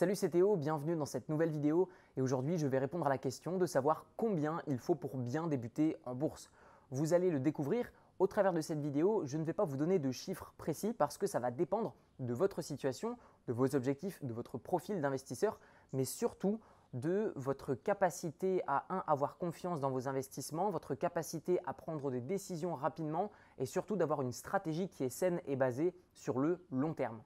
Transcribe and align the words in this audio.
Salut 0.00 0.16
c'est 0.16 0.30
Théo, 0.30 0.56
bienvenue 0.56 0.96
dans 0.96 1.04
cette 1.04 1.28
nouvelle 1.28 1.50
vidéo 1.50 1.90
et 2.16 2.22
aujourd'hui 2.22 2.56
je 2.56 2.66
vais 2.66 2.78
répondre 2.78 3.04
à 3.04 3.10
la 3.10 3.18
question 3.18 3.58
de 3.58 3.66
savoir 3.66 4.06
combien 4.16 4.62
il 4.66 4.78
faut 4.78 4.94
pour 4.94 5.18
bien 5.18 5.46
débuter 5.46 5.98
en 6.06 6.14
bourse. 6.14 6.50
Vous 6.90 7.12
allez 7.12 7.28
le 7.28 7.38
découvrir 7.38 7.92
au 8.18 8.26
travers 8.26 8.54
de 8.54 8.62
cette 8.62 8.80
vidéo, 8.80 9.26
je 9.26 9.36
ne 9.36 9.44
vais 9.44 9.52
pas 9.52 9.66
vous 9.66 9.76
donner 9.76 9.98
de 9.98 10.10
chiffres 10.10 10.54
précis 10.56 10.94
parce 10.94 11.18
que 11.18 11.26
ça 11.26 11.38
va 11.38 11.50
dépendre 11.50 11.94
de 12.18 12.32
votre 12.32 12.62
situation, 12.62 13.18
de 13.46 13.52
vos 13.52 13.74
objectifs, 13.76 14.24
de 14.24 14.32
votre 14.32 14.56
profil 14.56 15.02
d'investisseur, 15.02 15.60
mais 15.92 16.06
surtout 16.06 16.60
de 16.94 17.34
votre 17.36 17.74
capacité 17.74 18.62
à 18.66 18.86
un, 18.88 19.04
avoir 19.06 19.36
confiance 19.36 19.82
dans 19.82 19.90
vos 19.90 20.08
investissements, 20.08 20.70
votre 20.70 20.94
capacité 20.94 21.58
à 21.66 21.74
prendre 21.74 22.10
des 22.10 22.22
décisions 22.22 22.74
rapidement 22.74 23.30
et 23.58 23.66
surtout 23.66 23.96
d'avoir 23.96 24.22
une 24.22 24.32
stratégie 24.32 24.88
qui 24.88 25.04
est 25.04 25.10
saine 25.10 25.42
et 25.44 25.56
basée 25.56 25.94
sur 26.14 26.38
le 26.38 26.64
long 26.70 26.94
terme. 26.94 27.20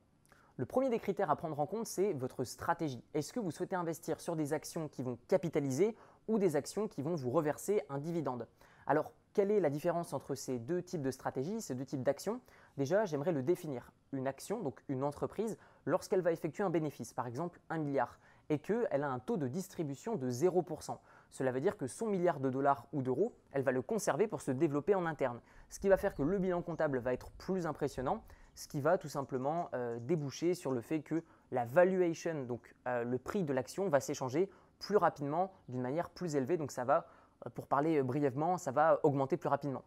Le 0.56 0.66
premier 0.66 0.88
des 0.88 1.00
critères 1.00 1.32
à 1.32 1.36
prendre 1.36 1.58
en 1.58 1.66
compte, 1.66 1.88
c'est 1.88 2.12
votre 2.12 2.44
stratégie. 2.44 3.02
Est-ce 3.12 3.32
que 3.32 3.40
vous 3.40 3.50
souhaitez 3.50 3.74
investir 3.74 4.20
sur 4.20 4.36
des 4.36 4.52
actions 4.52 4.86
qui 4.86 5.02
vont 5.02 5.18
capitaliser 5.26 5.96
ou 6.28 6.38
des 6.38 6.54
actions 6.54 6.86
qui 6.86 7.02
vont 7.02 7.16
vous 7.16 7.30
reverser 7.30 7.82
un 7.88 7.98
dividende? 7.98 8.46
Alors, 8.86 9.10
quelle 9.32 9.50
est 9.50 9.58
la 9.58 9.68
différence 9.68 10.12
entre 10.12 10.36
ces 10.36 10.60
deux 10.60 10.80
types 10.80 11.02
de 11.02 11.10
stratégies, 11.10 11.60
ces 11.60 11.74
deux 11.74 11.84
types 11.84 12.04
d'actions? 12.04 12.40
Déjà, 12.76 13.04
j'aimerais 13.04 13.32
le 13.32 13.42
définir. 13.42 13.90
Une 14.12 14.28
action, 14.28 14.60
donc 14.60 14.80
une 14.86 15.02
entreprise, 15.02 15.58
lorsqu'elle 15.86 16.20
va 16.20 16.30
effectuer 16.30 16.62
un 16.62 16.70
bénéfice, 16.70 17.12
par 17.12 17.26
exemple 17.26 17.58
un 17.68 17.78
milliard, 17.78 18.20
et 18.48 18.60
qu'elle 18.60 19.02
a 19.02 19.08
un 19.08 19.18
taux 19.18 19.36
de 19.36 19.48
distribution 19.48 20.14
de 20.14 20.30
0%. 20.30 20.96
Cela 21.30 21.50
veut 21.50 21.60
dire 21.60 21.76
que 21.76 21.88
son 21.88 22.06
milliard 22.06 22.38
de 22.38 22.48
dollars 22.48 22.86
ou 22.92 23.02
d'euros, 23.02 23.34
elle 23.50 23.62
va 23.62 23.72
le 23.72 23.82
conserver 23.82 24.28
pour 24.28 24.40
se 24.40 24.52
développer 24.52 24.94
en 24.94 25.04
interne. 25.04 25.40
Ce 25.68 25.80
qui 25.80 25.88
va 25.88 25.96
faire 25.96 26.14
que 26.14 26.22
le 26.22 26.38
bilan 26.38 26.62
comptable 26.62 26.98
va 26.98 27.12
être 27.12 27.32
plus 27.32 27.66
impressionnant 27.66 28.22
ce 28.54 28.68
qui 28.68 28.80
va 28.80 28.98
tout 28.98 29.08
simplement 29.08 29.68
euh, 29.74 29.98
déboucher 30.00 30.54
sur 30.54 30.72
le 30.72 30.80
fait 30.80 31.00
que 31.00 31.22
la 31.50 31.64
valuation, 31.64 32.44
donc 32.44 32.74
euh, 32.86 33.04
le 33.04 33.18
prix 33.18 33.44
de 33.44 33.52
l'action, 33.52 33.88
va 33.88 34.00
s'échanger 34.00 34.50
plus 34.78 34.96
rapidement, 34.96 35.52
d'une 35.68 35.80
manière 35.80 36.10
plus 36.10 36.36
élevée. 36.36 36.56
Donc 36.56 36.70
ça 36.70 36.84
va, 36.84 37.06
euh, 37.46 37.50
pour 37.50 37.66
parler 37.66 38.02
brièvement, 38.02 38.58
ça 38.58 38.72
va 38.72 39.00
augmenter 39.02 39.36
plus 39.36 39.48
rapidement. 39.48 39.82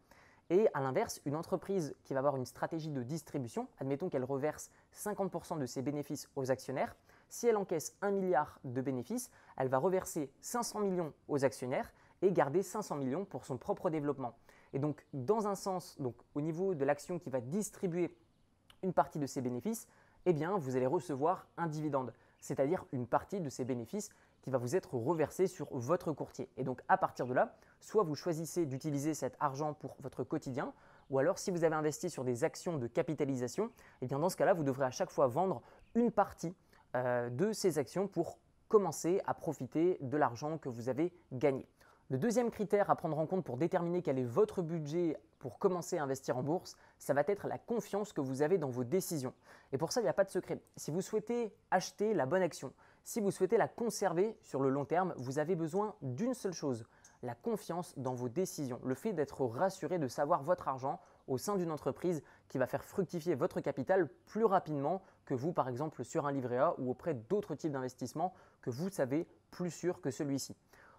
Et 0.50 0.68
à 0.74 0.80
l'inverse, 0.80 1.22
une 1.26 1.36
entreprise 1.36 1.94
qui 2.06 2.14
va 2.14 2.20
avoir 2.20 2.38
une 2.38 2.46
stratégie 2.46 2.90
de 2.90 3.04
distribution, 3.04 3.68
admettons 3.80 4.08
qu'elle 4.08 4.24
reverse 4.24 4.72
50% 4.96 5.60
de 5.60 5.66
ses 5.66 5.82
bénéfices 5.82 6.30
aux 6.38 6.52
actionnaires, 6.52 6.96
si 7.28 7.48
elle 7.48 7.58
encaisse 7.58 7.98
1 8.02 8.12
milliard 8.12 8.60
de 8.64 8.82
bénéfices, 8.82 9.30
elle 9.58 9.68
va 9.68 9.78
reverser 9.78 10.32
500 10.40 10.80
millions 10.80 11.14
aux 11.28 11.44
actionnaires 11.44 11.92
et 12.22 12.32
garder 12.32 12.64
500 12.64 12.96
millions 12.96 13.26
pour 13.26 13.46
son 13.46 13.58
propre 13.58 13.90
développement. 13.90 14.38
Et 14.72 14.80
donc, 14.80 15.06
dans 15.14 15.48
un 15.48 15.56
sens, 15.56 16.00
donc, 16.00 16.16
au 16.34 16.42
niveau 16.42 16.76
de 16.76 16.86
l'action 16.86 17.20
qui 17.20 17.30
va 17.30 17.42
distribuer 17.42 18.16
une 18.84 18.94
partie 18.94 19.20
de 19.20 19.26
ces 19.26 19.42
bénéfices, 19.42 19.88
eh 20.26 20.34
vous 20.34 20.76
allez 20.76 20.86
recevoir 20.86 21.48
un 21.58 21.68
dividende, 21.68 22.14
c'est-à-dire 22.42 22.86
une 22.92 23.08
partie 23.08 23.40
de 23.40 23.50
ces 23.50 23.64
bénéfices 23.64 24.10
qui 24.42 24.50
va 24.50 24.58
vous 24.58 24.76
être 24.76 24.96
reversé 24.96 25.48
sur 25.48 25.68
votre 25.72 26.12
courtier. 26.12 26.50
Et 26.58 26.64
donc, 26.64 26.82
à 26.90 26.98
partir 26.98 27.28
de 27.28 27.34
là, 27.34 27.56
soit 27.80 28.04
vous 28.04 28.16
choisissez 28.16 28.66
d'utiliser 28.66 29.14
cet 29.14 29.38
argent 29.40 29.74
pour 29.74 29.96
votre 30.02 30.24
quotidien, 30.24 30.74
ou 31.10 31.20
alors 31.20 31.40
si 31.40 31.50
vous 31.50 31.64
avez 31.64 31.76
investi 31.76 32.10
sur 32.10 32.26
des 32.26 32.44
actions 32.44 32.78
de 32.78 32.88
capitalisation, 32.88 33.72
eh 34.02 34.08
bien, 34.08 34.20
dans 34.20 34.30
ce 34.30 34.36
cas-là, 34.36 34.54
vous 34.54 34.64
devrez 34.64 34.86
à 34.86 34.92
chaque 34.92 35.12
fois 35.12 35.28
vendre 35.28 35.62
une 35.96 36.12
partie 36.12 36.54
euh, 36.96 37.30
de 37.30 37.54
ces 37.54 37.78
actions 37.78 38.08
pour 38.08 38.38
commencer 38.68 39.22
à 39.26 39.34
profiter 39.34 39.98
de 40.02 40.18
l'argent 40.18 40.58
que 40.58 40.68
vous 40.68 40.90
avez 40.90 41.14
gagné. 41.32 41.66
Le 42.10 42.18
deuxième 42.18 42.52
critère 42.52 42.90
à 42.90 42.96
prendre 42.96 43.18
en 43.20 43.26
compte 43.26 43.44
pour 43.44 43.58
déterminer 43.58 44.02
quel 44.02 44.20
est 44.20 44.24
votre 44.24 44.62
budget 44.62 45.18
pour 45.40 45.60
commencer 45.60 45.98
à 45.98 46.04
investir 46.04 46.38
en 46.38 46.44
bourse, 46.44 46.76
ça 46.98 47.14
va 47.14 47.24
être 47.28 47.48
la 47.48 47.58
confiance 47.58 48.14
que 48.14 48.22
vous 48.22 48.42
avez 48.42 48.58
dans 48.58 48.70
vos 48.70 48.84
décisions. 48.84 49.34
Et 49.72 49.78
pour 49.78 49.92
ça, 49.92 50.02
il 50.02 50.04
n'y 50.04 50.10
a 50.10 50.14
pas 50.14 50.24
de 50.24 50.30
secret. 50.30 50.62
Si 50.76 50.92
vous 50.92 51.02
souhaitez 51.02 51.54
acheter 51.72 52.14
la 52.14 52.26
bonne 52.26 52.42
action, 52.42 52.74
si 53.04 53.22
vous 53.22 53.32
souhaitez 53.32 53.58
la 53.58 53.68
conserver 53.68 54.38
sur 54.42 54.62
le 54.62 54.70
long 54.70 54.86
terme, 54.86 55.14
vous 55.18 55.40
avez 55.40 55.56
besoin 55.56 55.96
d'une 56.02 56.34
seule 56.34 56.54
chose, 56.54 56.86
la 57.24 57.36
confiance 57.36 57.94
dans 57.98 58.14
vos 58.14 58.30
décisions, 58.30 58.80
le 58.84 58.96
fait 58.96 59.14
d'être 59.14 59.46
rassuré 59.46 59.98
de 59.98 60.08
savoir 60.08 60.44
votre 60.44 60.68
argent 60.68 61.00
au 61.28 61.38
sein 61.38 61.56
d'une 61.56 61.72
entreprise 61.72 62.22
qui 62.48 62.58
va 62.58 62.68
faire 62.68 62.84
fructifier 62.84 63.36
votre 63.36 63.62
capital 63.62 64.10
plus 64.26 64.46
rapidement 64.46 65.02
que 65.26 65.34
vous, 65.34 65.52
par 65.52 65.68
exemple, 65.70 66.04
sur 66.04 66.26
un 66.26 66.32
livret 66.32 66.58
A 66.58 66.76
ou 66.80 66.90
auprès 66.90 67.14
d'autres 67.14 67.56
types 67.56 67.72
d'investissements 67.72 68.34
que 68.62 68.70
vous 68.70 68.90
savez 68.90 69.28
plus 69.52 69.72
sûr 69.72 70.02
que 70.02 70.12
celui-ci. 70.12 70.56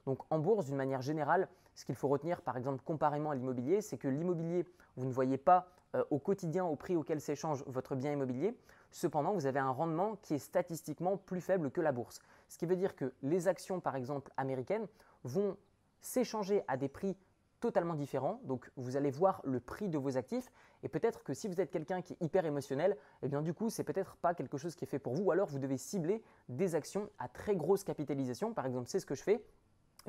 Donc 0.06 0.20
en 0.30 0.38
bourse, 0.38 0.66
d'une 0.66 0.76
manière 0.76 1.02
générale, 1.02 1.48
ce 1.78 1.84
qu'il 1.84 1.94
faut 1.94 2.08
retenir, 2.08 2.42
par 2.42 2.56
exemple, 2.56 2.82
comparément 2.84 3.30
à 3.30 3.36
l'immobilier, 3.36 3.82
c'est 3.82 3.98
que 3.98 4.08
l'immobilier, 4.08 4.66
vous 4.96 5.06
ne 5.06 5.12
voyez 5.12 5.38
pas 5.38 5.68
euh, 5.94 6.02
au 6.10 6.18
quotidien 6.18 6.64
au 6.64 6.74
prix 6.74 6.96
auquel 6.96 7.20
s'échange 7.20 7.62
votre 7.68 7.94
bien 7.94 8.10
immobilier. 8.10 8.58
Cependant, 8.90 9.32
vous 9.32 9.46
avez 9.46 9.60
un 9.60 9.70
rendement 9.70 10.16
qui 10.16 10.34
est 10.34 10.40
statistiquement 10.40 11.16
plus 11.16 11.40
faible 11.40 11.70
que 11.70 11.80
la 11.80 11.92
bourse. 11.92 12.18
Ce 12.48 12.58
qui 12.58 12.66
veut 12.66 12.74
dire 12.74 12.96
que 12.96 13.12
les 13.22 13.46
actions, 13.46 13.78
par 13.78 13.94
exemple, 13.94 14.32
américaines, 14.36 14.88
vont 15.22 15.56
s'échanger 16.00 16.64
à 16.66 16.76
des 16.76 16.88
prix 16.88 17.16
totalement 17.60 17.94
différents. 17.94 18.40
Donc, 18.42 18.68
vous 18.74 18.96
allez 18.96 19.12
voir 19.12 19.40
le 19.44 19.60
prix 19.60 19.88
de 19.88 19.98
vos 19.98 20.16
actifs. 20.16 20.50
Et 20.82 20.88
peut-être 20.88 21.22
que 21.22 21.32
si 21.32 21.46
vous 21.46 21.60
êtes 21.60 21.70
quelqu'un 21.70 22.02
qui 22.02 22.14
est 22.14 22.24
hyper 22.24 22.44
émotionnel, 22.44 22.96
eh 23.22 23.28
bien, 23.28 23.40
du 23.40 23.54
coup, 23.54 23.70
c'est 23.70 23.84
peut-être 23.84 24.16
pas 24.16 24.34
quelque 24.34 24.58
chose 24.58 24.74
qui 24.74 24.84
est 24.84 24.88
fait 24.88 24.98
pour 24.98 25.14
vous. 25.14 25.22
Ou 25.22 25.30
alors, 25.30 25.46
vous 25.46 25.60
devez 25.60 25.76
cibler 25.76 26.24
des 26.48 26.74
actions 26.74 27.08
à 27.20 27.28
très 27.28 27.54
grosse 27.54 27.84
capitalisation. 27.84 28.52
Par 28.52 28.66
exemple, 28.66 28.88
c'est 28.88 28.98
ce 28.98 29.06
que 29.06 29.14
je 29.14 29.22
fais 29.22 29.44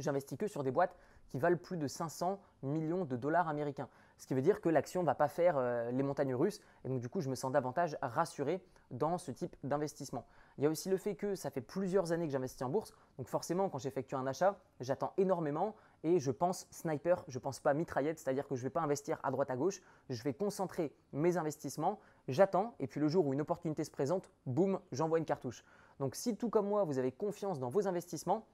j'investis 0.01 0.37
que 0.37 0.47
sur 0.47 0.63
des 0.63 0.71
boîtes 0.71 0.95
qui 1.29 1.37
valent 1.37 1.57
plus 1.57 1.77
de 1.77 1.87
500 1.87 2.39
millions 2.63 3.05
de 3.05 3.15
dollars 3.15 3.47
américains. 3.47 3.87
Ce 4.17 4.27
qui 4.27 4.33
veut 4.33 4.41
dire 4.41 4.59
que 4.59 4.69
l'action 4.69 5.01
ne 5.01 5.05
va 5.05 5.15
pas 5.15 5.27
faire 5.29 5.55
euh, 5.57 5.91
les 5.91 6.03
montagnes 6.03 6.35
russes. 6.35 6.59
Et 6.83 6.89
donc, 6.89 6.99
du 6.99 7.07
coup, 7.07 7.21
je 7.21 7.29
me 7.29 7.35
sens 7.35 7.51
davantage 7.51 7.97
rassuré 8.01 8.61
dans 8.91 9.17
ce 9.17 9.31
type 9.31 9.55
d'investissement. 9.63 10.25
Il 10.57 10.63
y 10.63 10.67
a 10.67 10.69
aussi 10.69 10.89
le 10.89 10.97
fait 10.97 11.15
que 11.15 11.35
ça 11.35 11.49
fait 11.49 11.61
plusieurs 11.61 12.11
années 12.11 12.25
que 12.25 12.33
j'investis 12.33 12.61
en 12.63 12.69
bourse. 12.69 12.93
Donc, 13.17 13.29
forcément, 13.29 13.69
quand 13.69 13.77
j'effectue 13.77 14.15
un 14.15 14.27
achat, 14.27 14.59
j'attends 14.81 15.13
énormément 15.17 15.75
et 16.03 16.19
je 16.19 16.31
pense 16.31 16.67
sniper, 16.71 17.23
je 17.27 17.37
ne 17.37 17.41
pense 17.41 17.59
pas 17.59 17.73
mitraillette, 17.73 18.19
c'est-à-dire 18.19 18.47
que 18.47 18.55
je 18.55 18.61
ne 18.61 18.65
vais 18.65 18.71
pas 18.71 18.81
investir 18.81 19.19
à 19.23 19.31
droite 19.31 19.51
à 19.51 19.55
gauche. 19.55 19.81
Je 20.09 20.21
vais 20.23 20.33
concentrer 20.33 20.93
mes 21.13 21.37
investissements, 21.37 21.99
j'attends 22.27 22.75
et 22.79 22.87
puis 22.87 22.99
le 22.99 23.07
jour 23.07 23.25
où 23.25 23.33
une 23.33 23.41
opportunité 23.41 23.83
se 23.83 23.91
présente, 23.91 24.29
boum, 24.45 24.79
j'envoie 24.91 25.19
une 25.19 25.25
cartouche. 25.25 25.63
Donc, 25.99 26.15
si 26.15 26.35
tout 26.35 26.49
comme 26.49 26.67
moi, 26.67 26.83
vous 26.83 26.97
avez 26.97 27.11
confiance 27.11 27.59
dans 27.59 27.69
vos 27.69 27.87
investissements, 27.87 28.45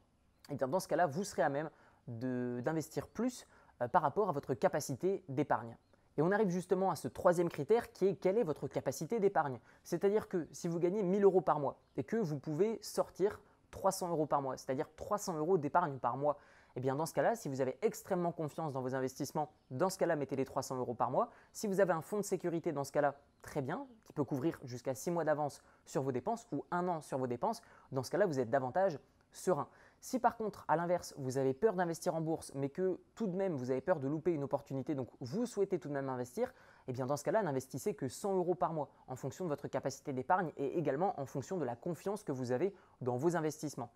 et 0.49 0.53
eh 0.53 0.55
bien 0.55 0.67
dans 0.67 0.79
ce 0.79 0.87
cas-là, 0.87 1.07
vous 1.07 1.23
serez 1.23 1.41
à 1.41 1.49
même 1.49 1.69
d'investir 2.07 3.07
plus 3.07 3.47
euh, 3.81 3.87
par 3.87 4.01
rapport 4.01 4.29
à 4.29 4.31
votre 4.31 4.53
capacité 4.53 5.23
d'épargne. 5.27 5.75
Et 6.17 6.21
on 6.21 6.31
arrive 6.31 6.49
justement 6.49 6.91
à 6.91 6.95
ce 6.95 7.07
troisième 7.07 7.49
critère 7.49 7.91
qui 7.91 8.05
est 8.05 8.15
quelle 8.15 8.37
est 8.37 8.43
votre 8.43 8.67
capacité 8.67 9.19
d'épargne. 9.19 9.59
C'est-à-dire 9.83 10.29
que 10.29 10.47
si 10.51 10.67
vous 10.67 10.79
gagnez 10.79 11.03
1000 11.03 11.23
euros 11.23 11.41
par 11.41 11.59
mois 11.59 11.77
et 11.97 12.03
que 12.03 12.15
vous 12.15 12.37
pouvez 12.37 12.79
sortir 12.81 13.41
300 13.71 14.09
euros 14.09 14.25
par 14.25 14.41
mois, 14.41 14.55
c'est-à-dire 14.55 14.87
300 14.95 15.37
euros 15.37 15.57
d'épargne 15.57 15.97
par 15.97 16.15
mois, 16.15 16.37
eh 16.77 16.79
bien 16.79 16.95
dans 16.95 17.05
ce 17.05 17.13
cas-là, 17.13 17.35
si 17.35 17.49
vous 17.49 17.61
avez 17.61 17.77
extrêmement 17.81 18.31
confiance 18.31 18.73
dans 18.73 18.81
vos 18.81 18.95
investissements, 18.95 19.49
dans 19.71 19.89
ce 19.89 19.97
cas-là, 19.97 20.15
mettez 20.15 20.35
les 20.35 20.45
300 20.45 20.77
euros 20.77 20.93
par 20.93 21.09
mois. 21.09 21.29
Si 21.53 21.67
vous 21.67 21.79
avez 21.79 21.93
un 21.93 22.01
fonds 22.01 22.17
de 22.17 22.23
sécurité, 22.23 22.71
dans 22.71 22.83
ce 22.83 22.91
cas-là, 22.91 23.15
très 23.41 23.61
bien, 23.61 23.87
qui 24.03 24.13
peut 24.13 24.23
couvrir 24.23 24.59
jusqu'à 24.63 24.93
6 24.93 25.11
mois 25.11 25.23
d'avance 25.23 25.61
sur 25.85 26.01
vos 26.01 26.11
dépenses 26.11 26.47
ou 26.51 26.65
un 26.71 26.87
an 26.87 27.01
sur 27.01 27.17
vos 27.17 27.27
dépenses, 27.27 27.61
dans 27.91 28.03
ce 28.03 28.11
cas-là, 28.11 28.25
vous 28.25 28.39
êtes 28.39 28.49
davantage 28.49 28.99
serein. 29.31 29.67
Si 30.01 30.19
par 30.19 30.37
contre, 30.37 30.65
à 30.67 30.75
l'inverse, 30.75 31.15
vous 31.17 31.37
avez 31.37 31.53
peur 31.53 31.73
d'investir 31.73 32.13
en 32.13 32.21
bourse, 32.21 32.51
mais 32.53 32.69
que 32.69 32.99
tout 33.15 33.27
de 33.27 33.35
même 33.35 33.53
vous 33.55 33.71
avez 33.71 33.81
peur 33.81 33.99
de 33.99 34.07
louper 34.07 34.33
une 34.33 34.43
opportunité, 34.43 34.93
donc 34.93 35.09
vous 35.19 35.45
souhaitez 35.45 35.79
tout 35.79 35.87
de 35.87 35.93
même 35.93 36.09
investir, 36.09 36.53
eh 36.87 36.93
bien 36.93 37.05
dans 37.05 37.17
ce 37.17 37.23
cas-là, 37.23 37.41
n'investissez 37.41 37.95
que 37.95 38.07
100 38.07 38.35
euros 38.35 38.55
par 38.55 38.73
mois 38.73 38.89
en 39.07 39.15
fonction 39.15 39.45
de 39.45 39.49
votre 39.49 39.67
capacité 39.67 40.13
d'épargne 40.13 40.51
et 40.57 40.77
également 40.77 41.19
en 41.19 41.25
fonction 41.25 41.57
de 41.57 41.65
la 41.65 41.75
confiance 41.75 42.23
que 42.23 42.31
vous 42.31 42.51
avez 42.51 42.73
dans 43.01 43.17
vos 43.17 43.35
investissements. 43.35 43.91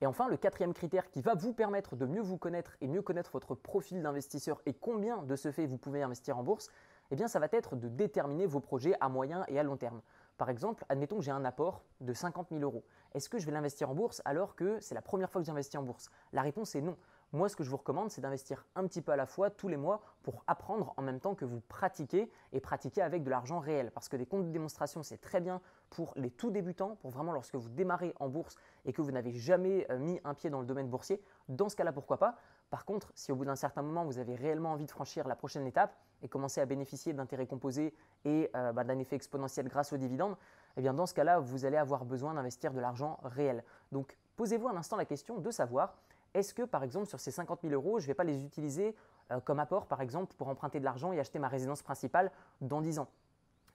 Et 0.00 0.06
enfin, 0.06 0.28
le 0.28 0.36
quatrième 0.36 0.74
critère 0.74 1.08
qui 1.08 1.22
va 1.22 1.34
vous 1.34 1.52
permettre 1.52 1.96
de 1.96 2.04
mieux 2.04 2.20
vous 2.20 2.36
connaître 2.36 2.76
et 2.80 2.88
mieux 2.88 3.02
connaître 3.02 3.30
votre 3.32 3.54
profil 3.54 4.02
d'investisseur 4.02 4.60
et 4.66 4.74
combien 4.74 5.22
de 5.22 5.36
ce 5.36 5.52
fait 5.52 5.66
vous 5.66 5.78
pouvez 5.78 6.02
investir 6.02 6.36
en 6.36 6.42
bourse, 6.42 6.68
eh 7.10 7.16
bien 7.16 7.28
ça 7.28 7.38
va 7.38 7.48
être 7.52 7.76
de 7.76 7.88
déterminer 7.88 8.46
vos 8.46 8.60
projets 8.60 8.96
à 9.00 9.08
moyen 9.08 9.44
et 9.48 9.58
à 9.58 9.62
long 9.62 9.76
terme. 9.76 10.02
Par 10.36 10.50
exemple, 10.50 10.84
admettons 10.88 11.16
que 11.16 11.22
j'ai 11.22 11.30
un 11.30 11.44
apport 11.44 11.84
de 12.00 12.12
50 12.12 12.48
000 12.50 12.62
euros. 12.62 12.84
Est-ce 13.14 13.28
que 13.28 13.38
je 13.38 13.46
vais 13.46 13.52
l'investir 13.52 13.90
en 13.90 13.94
bourse 13.94 14.20
alors 14.24 14.56
que 14.56 14.80
c'est 14.80 14.94
la 14.94 15.02
première 15.02 15.30
fois 15.30 15.40
que 15.40 15.46
j'investis 15.46 15.78
en 15.78 15.84
bourse? 15.84 16.10
La 16.32 16.42
réponse 16.42 16.74
est 16.74 16.80
non. 16.80 16.96
Moi, 17.34 17.48
ce 17.48 17.56
que 17.56 17.64
je 17.64 17.70
vous 17.70 17.76
recommande, 17.76 18.12
c'est 18.12 18.20
d'investir 18.20 18.64
un 18.76 18.86
petit 18.86 19.02
peu 19.02 19.10
à 19.10 19.16
la 19.16 19.26
fois 19.26 19.50
tous 19.50 19.66
les 19.66 19.76
mois 19.76 20.02
pour 20.22 20.44
apprendre 20.46 20.94
en 20.96 21.02
même 21.02 21.18
temps 21.18 21.34
que 21.34 21.44
vous 21.44 21.60
pratiquez 21.60 22.30
et 22.52 22.60
pratiquer 22.60 23.02
avec 23.02 23.24
de 23.24 23.30
l'argent 23.30 23.58
réel. 23.58 23.90
Parce 23.92 24.08
que 24.08 24.16
des 24.16 24.24
comptes 24.24 24.44
de 24.46 24.52
démonstration, 24.52 25.02
c'est 25.02 25.20
très 25.20 25.40
bien 25.40 25.60
pour 25.90 26.12
les 26.14 26.30
tout 26.30 26.52
débutants, 26.52 26.94
pour 26.96 27.10
vraiment 27.10 27.32
lorsque 27.32 27.56
vous 27.56 27.68
démarrez 27.68 28.14
en 28.20 28.28
bourse 28.28 28.56
et 28.84 28.92
que 28.92 29.02
vous 29.02 29.10
n'avez 29.10 29.32
jamais 29.32 29.84
euh, 29.90 29.98
mis 29.98 30.20
un 30.22 30.34
pied 30.34 30.48
dans 30.48 30.60
le 30.60 30.66
domaine 30.66 30.88
boursier. 30.88 31.20
Dans 31.48 31.68
ce 31.68 31.74
cas-là, 31.74 31.92
pourquoi 31.92 32.18
pas? 32.18 32.36
Par 32.70 32.84
contre, 32.84 33.10
si 33.16 33.32
au 33.32 33.36
bout 33.36 33.44
d'un 33.44 33.56
certain 33.56 33.82
moment, 33.82 34.04
vous 34.04 34.18
avez 34.18 34.36
réellement 34.36 34.72
envie 34.72 34.86
de 34.86 34.90
franchir 34.92 35.26
la 35.26 35.34
prochaine 35.34 35.66
étape 35.66 35.96
et 36.24 36.28
commencer 36.28 36.60
à 36.60 36.66
bénéficier 36.66 37.12
d'intérêts 37.12 37.46
composés 37.46 37.94
et 38.24 38.50
euh, 38.56 38.72
bah, 38.72 38.82
d'un 38.82 38.98
effet 38.98 39.14
exponentiel 39.14 39.68
grâce 39.68 39.92
aux 39.92 39.96
dividendes, 39.96 40.36
eh 40.76 40.80
bien 40.80 40.94
dans 40.94 41.06
ce 41.06 41.14
cas-là, 41.14 41.38
vous 41.38 41.64
allez 41.64 41.76
avoir 41.76 42.04
besoin 42.04 42.34
d'investir 42.34 42.72
de 42.72 42.80
l'argent 42.80 43.20
réel. 43.22 43.62
Donc, 43.92 44.16
posez-vous 44.36 44.66
un 44.66 44.76
instant 44.76 44.96
la 44.96 45.04
question 45.04 45.38
de 45.38 45.50
savoir 45.52 45.94
est-ce 46.34 46.52
que 46.52 46.62
par 46.62 46.82
exemple 46.82 47.06
sur 47.06 47.20
ces 47.20 47.30
50 47.30 47.60
000 47.62 47.72
euros, 47.74 48.00
je 48.00 48.04
ne 48.04 48.08
vais 48.08 48.14
pas 48.14 48.24
les 48.24 48.44
utiliser 48.44 48.96
euh, 49.30 49.38
comme 49.40 49.60
apport 49.60 49.86
par 49.86 50.00
exemple 50.00 50.34
pour 50.36 50.48
emprunter 50.48 50.80
de 50.80 50.84
l'argent 50.84 51.12
et 51.12 51.20
acheter 51.20 51.38
ma 51.38 51.48
résidence 51.48 51.82
principale 51.82 52.32
dans 52.60 52.80
10 52.80 52.98
ans? 52.98 53.08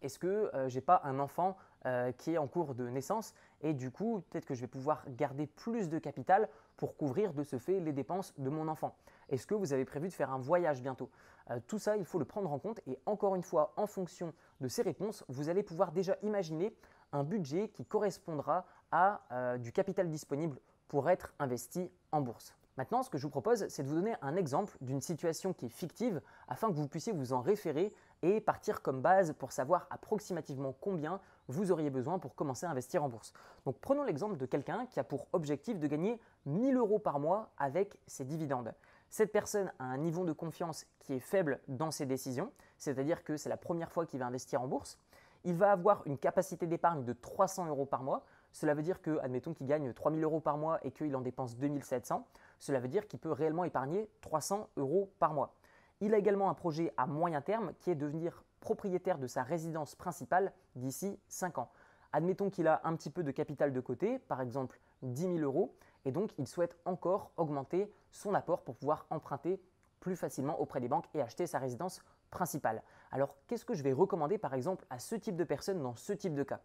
Est-ce 0.01 0.19
que 0.19 0.51
euh, 0.53 0.67
je 0.69 0.75
n'ai 0.75 0.81
pas 0.81 1.01
un 1.05 1.19
enfant 1.19 1.57
euh, 1.85 2.11
qui 2.11 2.33
est 2.33 2.37
en 2.37 2.47
cours 2.47 2.75
de 2.75 2.87
naissance 2.89 3.33
et 3.61 3.73
du 3.73 3.91
coup 3.91 4.23
peut-être 4.29 4.45
que 4.45 4.53
je 4.53 4.61
vais 4.61 4.67
pouvoir 4.67 5.03
garder 5.09 5.47
plus 5.47 5.87
de 5.87 5.99
capital 5.99 6.49
pour 6.79 6.95
couvrir 6.95 7.33
de 7.33 7.43
ce 7.43 7.57
fait 7.57 7.81
les 7.81 7.91
dépenses 7.91 8.33
de 8.37 8.49
mon 8.49 8.69
enfant. 8.69 8.95
Est-ce 9.27 9.45
que 9.45 9.53
vous 9.53 9.73
avez 9.73 9.83
prévu 9.83 10.07
de 10.07 10.13
faire 10.13 10.31
un 10.31 10.39
voyage 10.39 10.81
bientôt? 10.81 11.09
Euh, 11.51 11.59
Tout 11.67 11.77
ça, 11.77 11.97
il 11.97 12.05
faut 12.05 12.19
le 12.19 12.23
prendre 12.23 12.49
en 12.53 12.57
compte 12.57 12.79
et 12.87 12.97
encore 13.05 13.35
une 13.35 13.43
fois, 13.43 13.73
en 13.75 13.85
fonction 13.85 14.33
de 14.61 14.69
ces 14.69 14.81
réponses, 14.81 15.25
vous 15.27 15.49
allez 15.49 15.61
pouvoir 15.61 15.91
déjà 15.91 16.17
imaginer 16.23 16.73
un 17.11 17.25
budget 17.25 17.67
qui 17.67 17.83
correspondra 17.83 18.65
à 18.91 19.21
euh, 19.33 19.57
du 19.57 19.73
capital 19.73 20.09
disponible 20.09 20.57
pour 20.87 21.09
être 21.09 21.33
investi 21.37 21.91
en 22.13 22.21
bourse. 22.21 22.55
Maintenant, 22.77 23.03
ce 23.03 23.09
que 23.09 23.17
je 23.17 23.23
vous 23.23 23.29
propose, 23.29 23.67
c'est 23.67 23.83
de 23.83 23.89
vous 23.89 23.95
donner 23.95 24.15
un 24.21 24.37
exemple 24.37 24.77
d'une 24.79 25.01
situation 25.01 25.51
qui 25.51 25.65
est 25.65 25.69
fictive 25.69 26.21
afin 26.47 26.69
que 26.69 26.75
vous 26.75 26.87
puissiez 26.87 27.11
vous 27.11 27.33
en 27.33 27.41
référer 27.41 27.93
et 28.21 28.39
partir 28.39 28.81
comme 28.81 29.01
base 29.01 29.33
pour 29.33 29.51
savoir 29.51 29.85
approximativement 29.89 30.73
combien 30.79 31.19
vous 31.49 31.71
auriez 31.71 31.89
besoin 31.89 32.19
pour 32.19 32.35
commencer 32.35 32.65
à 32.65 32.69
investir 32.69 33.03
en 33.03 33.09
bourse. 33.09 33.33
Donc 33.65 33.77
prenons 33.79 34.03
l'exemple 34.03 34.37
de 34.37 34.45
quelqu'un 34.45 34.85
qui 34.85 34.99
a 34.99 35.03
pour 35.03 35.27
objectif 35.33 35.77
de 35.77 35.87
gagner 35.87 36.21
1000 36.45 36.77
euros 36.77 36.99
par 36.99 37.19
mois 37.19 37.51
avec 37.57 37.97
ses 38.07 38.25
dividendes. 38.25 38.73
Cette 39.09 39.31
personne 39.31 39.71
a 39.79 39.85
un 39.85 39.97
niveau 39.97 40.23
de 40.23 40.33
confiance 40.33 40.85
qui 40.99 41.13
est 41.13 41.19
faible 41.19 41.59
dans 41.67 41.91
ses 41.91 42.05
décisions, 42.05 42.51
c'est-à-dire 42.77 43.23
que 43.23 43.37
c'est 43.37 43.49
la 43.49 43.57
première 43.57 43.91
fois 43.91 44.05
qu'il 44.05 44.19
va 44.19 44.27
investir 44.27 44.61
en 44.61 44.67
bourse. 44.67 44.99
Il 45.45 45.55
va 45.55 45.71
avoir 45.71 46.05
une 46.05 46.17
capacité 46.17 46.67
d'épargne 46.67 47.03
de 47.03 47.13
300 47.13 47.67
euros 47.67 47.85
par 47.85 48.03
mois. 48.03 48.25
Cela 48.51 48.73
veut 48.73 48.83
dire 48.83 49.01
que, 49.01 49.19
admettons 49.19 49.53
qu'il 49.53 49.67
gagne 49.67 49.93
3000 49.93 50.23
euros 50.23 50.41
par 50.41 50.57
mois 50.57 50.79
et 50.83 50.91
qu'il 50.91 51.15
en 51.15 51.21
dépense 51.21 51.57
2700, 51.57 52.27
cela 52.59 52.79
veut 52.79 52.87
dire 52.87 53.07
qu'il 53.07 53.19
peut 53.19 53.31
réellement 53.31 53.63
épargner 53.63 54.09
300 54.21 54.69
euros 54.77 55.11
par 55.17 55.33
mois. 55.33 55.55
Il 56.01 56.13
a 56.13 56.17
également 56.17 56.49
un 56.49 56.53
projet 56.53 56.93
à 56.97 57.07
moyen 57.07 57.41
terme 57.41 57.73
qui 57.79 57.89
est 57.91 57.95
de 57.95 58.05
devenir 58.05 58.43
propriétaire 58.59 59.17
de 59.17 59.27
sa 59.27 59.43
résidence 59.43 59.95
principale 59.95 60.53
d'ici 60.75 61.19
5 61.27 61.57
ans. 61.57 61.71
Admettons 62.11 62.49
qu'il 62.49 62.67
a 62.67 62.81
un 62.83 62.95
petit 62.95 63.09
peu 63.09 63.23
de 63.23 63.31
capital 63.31 63.71
de 63.71 63.79
côté, 63.79 64.19
par 64.19 64.41
exemple 64.41 64.79
10 65.03 65.21
000 65.21 65.37
euros, 65.39 65.75
et 66.05 66.11
donc 66.11 66.31
il 66.37 66.47
souhaite 66.47 66.75
encore 66.85 67.31
augmenter 67.37 67.91
son 68.11 68.33
apport 68.33 68.63
pour 68.63 68.75
pouvoir 68.75 69.05
emprunter 69.09 69.61
plus 69.99 70.15
facilement 70.15 70.59
auprès 70.59 70.79
des 70.79 70.87
banques 70.87 71.09
et 71.13 71.21
acheter 71.21 71.45
sa 71.45 71.59
résidence 71.59 72.01
principale. 72.31 72.81
Alors 73.11 73.35
qu'est-ce 73.47 73.65
que 73.65 73.73
je 73.73 73.83
vais 73.83 73.93
recommander 73.93 74.37
par 74.37 74.53
exemple 74.53 74.85
à 74.89 74.99
ce 74.99 75.15
type 75.15 75.35
de 75.35 75.43
personne 75.43 75.81
dans 75.81 75.95
ce 75.95 76.13
type 76.13 76.33
de 76.33 76.43
cas? 76.43 76.61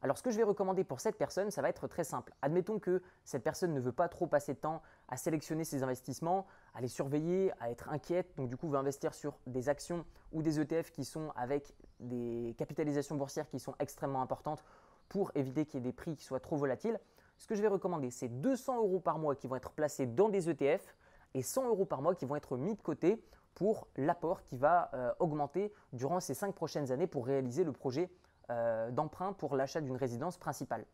Alors 0.00 0.16
ce 0.16 0.22
que 0.22 0.30
je 0.30 0.36
vais 0.36 0.44
recommander 0.44 0.84
pour 0.84 1.00
cette 1.00 1.16
personne, 1.16 1.50
ça 1.50 1.60
va 1.60 1.68
être 1.68 1.88
très 1.88 2.04
simple. 2.04 2.32
Admettons 2.40 2.78
que 2.78 3.02
cette 3.24 3.42
personne 3.42 3.74
ne 3.74 3.80
veut 3.80 3.92
pas 3.92 4.08
trop 4.08 4.26
passer 4.26 4.54
de 4.54 4.58
temps 4.58 4.80
à 5.08 5.16
sélectionner 5.16 5.64
ses 5.64 5.82
investissements, 5.82 6.46
à 6.74 6.80
les 6.80 6.88
surveiller, 6.88 7.52
à 7.60 7.70
être 7.70 7.88
inquiète, 7.88 8.32
donc 8.36 8.48
du 8.48 8.56
coup 8.56 8.68
veut 8.68 8.78
investir 8.78 9.12
sur 9.12 9.38
des 9.46 9.68
actions 9.68 10.04
ou 10.32 10.42
des 10.42 10.60
ETF 10.60 10.92
qui 10.92 11.04
sont 11.04 11.32
avec 11.34 11.74
des 11.98 12.54
capitalisations 12.58 13.16
boursières 13.16 13.48
qui 13.48 13.58
sont 13.58 13.74
extrêmement 13.80 14.22
importantes 14.22 14.64
pour 15.08 15.32
éviter 15.34 15.64
qu'il 15.64 15.80
y 15.80 15.82
ait 15.82 15.90
des 15.90 15.92
prix 15.92 16.14
qui 16.14 16.24
soient 16.24 16.40
trop 16.40 16.56
volatiles. 16.56 17.00
Ce 17.36 17.46
que 17.46 17.54
je 17.54 17.62
vais 17.62 17.68
recommander, 17.68 18.10
c'est 18.10 18.28
200 18.28 18.78
euros 18.78 19.00
par 19.00 19.18
mois 19.18 19.34
qui 19.34 19.46
vont 19.48 19.56
être 19.56 19.72
placés 19.72 20.06
dans 20.06 20.28
des 20.28 20.48
ETF 20.48 20.96
et 21.34 21.42
100 21.42 21.68
euros 21.68 21.86
par 21.86 22.02
mois 22.02 22.14
qui 22.14 22.24
vont 22.24 22.36
être 22.36 22.56
mis 22.56 22.74
de 22.74 22.82
côté 22.82 23.22
pour 23.54 23.88
l'apport 23.96 24.42
qui 24.42 24.56
va 24.56 24.90
euh, 24.94 25.12
augmenter 25.18 25.72
durant 25.92 26.20
ces 26.20 26.34
5 26.34 26.54
prochaines 26.54 26.92
années 26.92 27.08
pour 27.08 27.26
réaliser 27.26 27.64
le 27.64 27.72
projet 27.72 28.10
euh, 28.50 28.90
d'emprunt 28.90 29.32
pour 29.32 29.56
l'achat 29.56 29.80
d'une 29.80 29.96
résidence 29.96 30.38
principale. 30.38 30.84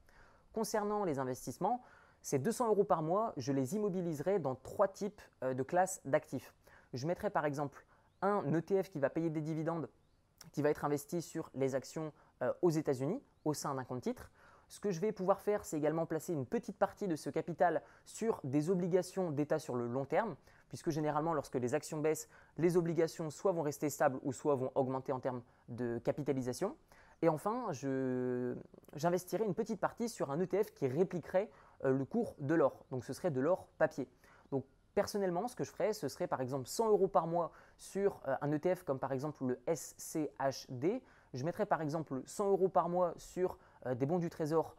Concernant 0.53 1.05
les 1.05 1.19
investissements, 1.19 1.83
ces 2.23 2.39
200 2.39 2.69
euros 2.69 2.85
par 2.85 3.03
mois, 3.03 3.33
je 3.37 3.53
les 3.53 3.75
immobiliserai 3.75 4.39
dans 4.39 4.55
trois 4.55 4.89
types 4.89 5.21
euh, 5.43 5.55
de 5.55 5.63
classes 5.63 6.01
d'actifs. 6.05 6.55
Je 6.93 7.07
mettrai 7.07 7.31
par 7.31 7.45
exemple 7.45 7.85
un 8.23 8.43
ETF 8.55 8.91
qui 8.91 8.99
va 8.99 9.11
payer 9.11 9.31
des 9.31 9.41
dividendes, 9.41 9.89
qui 10.53 10.63
va 10.63 10.71
être 10.71 10.85
investi 10.85 11.21
sur 11.21 11.51
les 11.55 11.75
actions 11.75 12.13
euh, 12.43 12.53
aux 12.63 12.71
États-Unis 12.71 13.23
au 13.45 13.53
sein 13.53 13.75
d'un 13.75 13.85
compte 13.85 14.03
titre. 14.03 14.31
Ce 14.69 14.81
que 14.81 14.91
je 14.91 15.01
vais 15.01 15.13
pouvoir 15.13 15.41
faire, 15.41 15.65
c'est 15.65 15.77
également 15.77 16.07
placer 16.07 16.33
une 16.33 16.47
petite 16.47 16.79
partie 16.79 17.07
de 17.07 17.17
ce 17.17 17.31
capital 17.31 17.83
sur 18.05 18.41
des 18.45 18.71
obligations 18.71 19.31
d'État 19.31 19.59
sur 19.59 19.77
le 19.77 19.87
long 19.87 20.05
terme, 20.05 20.35
puisque 20.69 20.91
généralement, 20.91 21.35
lorsque 21.35 21.57
les 21.57 21.75
actions 21.75 22.01
baissent, 22.01 22.29
les 22.57 22.77
obligations 22.77 23.31
soit 23.31 23.53
vont 23.53 23.63
rester 23.63 23.91
stables 23.91 24.19
ou 24.23 24.33
soit 24.33 24.55
vont 24.55 24.73
augmenter 24.75 25.13
en 25.13 25.21
termes 25.21 25.43
de 25.69 25.99
capitalisation. 25.99 26.77
Et 27.25 27.31
enfin, 27.31 27.69
j'investirai 28.97 29.47
une 29.47 29.55
petite 29.55 29.81
partie 29.81 30.11
sur 30.11 30.31
un 30.31 30.39
ETF 30.41 30.75
qui 30.75 30.87
répliquerait 30.87 31.51
euh, 31.87 31.97
le 31.97 32.05
cours 32.05 32.35
de 32.39 32.53
l'or. 32.53 32.85
Donc 32.91 33.03
ce 33.03 33.15
serait 33.15 33.31
de 33.31 33.41
l'or 33.41 33.67
papier. 33.79 34.07
Donc 34.51 34.67
personnellement, 34.95 35.49
ce 35.49 35.57
que 35.57 35.65
je 35.65 35.71
ferais, 35.71 35.95
ce 35.95 36.09
serait 36.09 36.27
par 36.27 36.43
exemple 36.43 36.67
100 36.67 36.91
euros 36.91 37.09
par 37.09 37.27
mois 37.27 37.51
sur 37.79 38.21
euh, 38.29 38.37
un 38.43 38.53
ETF 38.53 38.83
comme 38.83 38.99
par 38.99 39.11
exemple 39.13 39.43
le 39.43 39.59
SCHD. 39.75 41.01
Je 41.33 41.45
mettrais 41.47 41.65
par 41.65 41.81
exemple 41.81 42.21
100 42.27 42.51
euros 42.51 42.69
par 42.69 42.91
mois 42.91 43.15
sur 43.17 43.57
euh, 43.87 43.95
des 43.95 44.05
bons 44.05 44.19
du 44.19 44.29
trésor 44.29 44.77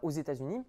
aux 0.00 0.10
États-Unis, 0.10 0.64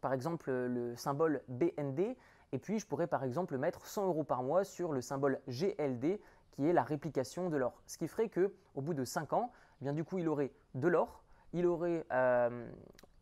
par 0.00 0.14
exemple 0.14 0.50
le 0.50 0.96
symbole 0.96 1.42
BND. 1.48 2.16
Et 2.52 2.58
puis 2.58 2.78
je 2.78 2.86
pourrais 2.86 3.06
par 3.06 3.22
exemple 3.22 3.56
mettre 3.56 3.86
100 3.86 4.06
euros 4.06 4.24
par 4.24 4.42
mois 4.42 4.64
sur 4.64 4.92
le 4.92 5.02
symbole 5.02 5.40
GLD 5.46 6.18
qui 6.50 6.66
est 6.66 6.72
la 6.72 6.82
réplication 6.82 7.48
de 7.50 7.58
l'or. 7.58 7.82
Ce 7.86 7.98
qui 7.98 8.08
ferait 8.08 8.30
que 8.30 8.54
au 8.74 8.80
bout 8.80 8.94
de 8.94 9.04
5 9.04 9.34
ans, 9.34 9.52
eh 9.80 9.84
bien 9.84 9.92
du 9.92 10.04
coup, 10.04 10.18
il 10.18 10.28
aurait 10.28 10.52
de 10.74 10.88
l'or, 10.88 11.22
il 11.52 11.66
aurait 11.66 12.06
euh, 12.12 12.68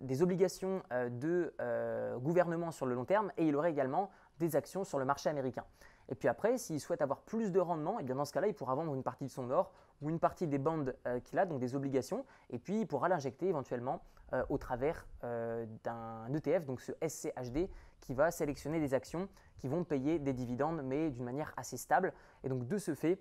des 0.01 0.23
obligations 0.23 0.83
euh, 0.93 1.09
de 1.09 1.55
euh, 1.61 2.19
gouvernement 2.19 2.71
sur 2.71 2.87
le 2.87 2.95
long 2.95 3.05
terme 3.05 3.33
et 3.37 3.47
il 3.47 3.57
aurait 3.57 3.71
également 3.71 4.11
des 4.39 4.57
actions 4.57 4.85
sur 4.85 4.99
le 4.99 5.05
marché 5.05 5.29
américain. 5.29 5.65
Et 6.11 6.15
puis 6.15 6.29
après, 6.29 6.59
s'il 6.59 6.81
souhaite 6.81 7.03
avoir 7.03 7.21
plus 7.21 7.53
de 7.53 7.61
rendement, 7.61 7.99
eh 8.01 8.03
bien 8.03 8.15
dans 8.15 8.25
ce 8.25 8.33
cas-là, 8.33 8.47
il 8.47 8.55
pourra 8.55 8.75
vendre 8.75 8.95
une 8.95 9.03
partie 9.03 9.25
de 9.25 9.31
son 9.31 9.51
or 9.51 9.73
ou 10.01 10.11
une 10.11 10.21
partie 10.21 10.47
des 10.47 10.59
bandes 10.59 10.97
qu'il 11.25 11.39
a, 11.39 11.45
donc 11.45 11.59
des 11.59 11.75
obligations, 11.75 12.25
et 12.51 12.59
puis 12.59 12.81
il 12.81 12.87
pourra 12.87 13.09
l'injecter 13.09 13.49
éventuellement 13.49 14.01
au 14.49 14.57
travers 14.59 15.07
d'un 15.23 16.33
ETF, 16.33 16.65
donc 16.65 16.81
ce 16.81 16.93
SCHD, 17.07 17.69
qui 18.01 18.15
va 18.15 18.31
sélectionner 18.31 18.81
des 18.81 18.95
actions 18.95 19.29
qui 19.59 19.69
vont 19.69 19.85
payer 19.85 20.19
des 20.19 20.33
dividendes, 20.33 20.83
mais 20.83 21.11
d'une 21.11 21.25
manière 21.25 21.53
assez 21.57 21.77
stable. 21.77 22.15
Et 22.45 22.49
donc 22.49 22.67
de 22.67 22.79
ce 22.79 22.95
fait, 22.95 23.21